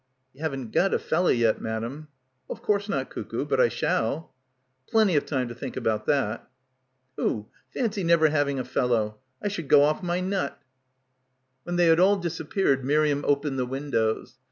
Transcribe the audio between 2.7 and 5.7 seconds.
not, cuckoo. But I shall." "Plenty of time to